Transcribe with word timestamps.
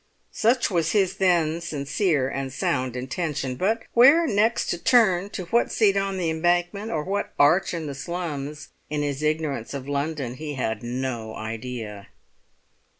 Such 0.33 0.71
was 0.71 0.93
his 0.93 1.17
then 1.17 1.61
sincere 1.61 2.27
and 2.27 2.51
sound 2.51 2.95
intention. 2.95 3.53
But 3.55 3.83
where 3.93 4.25
next 4.25 4.65
to 4.71 4.79
turn, 4.83 5.29
to 5.29 5.45
what 5.53 5.71
seat 5.71 5.95
on 5.95 6.17
the 6.17 6.27
Embankment, 6.31 6.89
or 6.89 7.03
what 7.03 7.33
arch 7.37 7.71
in 7.71 7.85
the 7.85 7.93
slums, 7.93 8.69
in 8.89 9.03
his 9.03 9.21
ignorance 9.21 9.75
of 9.75 9.87
London 9.87 10.33
he 10.37 10.55
had 10.55 10.81
no 10.81 11.35
idea. 11.35 12.07